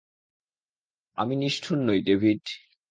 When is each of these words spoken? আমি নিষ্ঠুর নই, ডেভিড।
আমি 1.17 1.33
নিষ্ঠুর 1.35 1.77
নই, 1.87 1.99
ডেভিড। 2.01 2.43